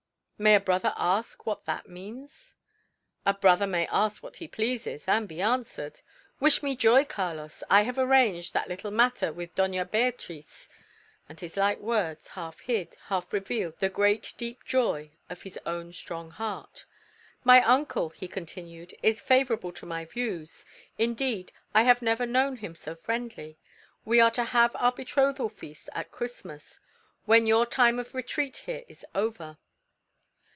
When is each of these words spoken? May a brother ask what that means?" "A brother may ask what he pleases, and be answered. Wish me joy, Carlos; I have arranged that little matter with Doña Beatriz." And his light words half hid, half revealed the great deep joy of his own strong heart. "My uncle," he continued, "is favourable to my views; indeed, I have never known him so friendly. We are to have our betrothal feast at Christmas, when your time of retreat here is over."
May 0.41 0.55
a 0.55 0.59
brother 0.59 0.91
ask 0.97 1.45
what 1.45 1.65
that 1.65 1.87
means?" 1.87 2.55
"A 3.27 3.33
brother 3.35 3.67
may 3.67 3.85
ask 3.91 4.23
what 4.23 4.37
he 4.37 4.47
pleases, 4.47 5.07
and 5.07 5.27
be 5.29 5.39
answered. 5.39 6.01
Wish 6.39 6.63
me 6.63 6.75
joy, 6.75 7.05
Carlos; 7.05 7.63
I 7.69 7.83
have 7.83 7.99
arranged 7.99 8.51
that 8.55 8.67
little 8.67 8.89
matter 8.89 9.31
with 9.31 9.53
Doña 9.53 9.85
Beatriz." 9.87 10.67
And 11.29 11.39
his 11.39 11.57
light 11.57 11.79
words 11.79 12.29
half 12.29 12.61
hid, 12.61 12.95
half 13.09 13.31
revealed 13.33 13.77
the 13.77 13.89
great 13.89 14.33
deep 14.35 14.65
joy 14.65 15.11
of 15.29 15.43
his 15.43 15.59
own 15.63 15.93
strong 15.93 16.31
heart. 16.31 16.85
"My 17.43 17.61
uncle," 17.63 18.09
he 18.09 18.27
continued, 18.27 18.95
"is 19.03 19.21
favourable 19.21 19.71
to 19.73 19.85
my 19.85 20.05
views; 20.05 20.65
indeed, 20.97 21.51
I 21.75 21.83
have 21.83 22.01
never 22.01 22.25
known 22.25 22.55
him 22.55 22.73
so 22.73 22.95
friendly. 22.95 23.59
We 24.05 24.19
are 24.19 24.31
to 24.31 24.45
have 24.45 24.75
our 24.75 24.91
betrothal 24.91 25.49
feast 25.49 25.87
at 25.93 26.09
Christmas, 26.09 26.79
when 27.25 27.45
your 27.45 27.67
time 27.67 27.99
of 27.99 28.15
retreat 28.15 28.57
here 28.65 28.83
is 28.87 29.05
over." 29.13 29.59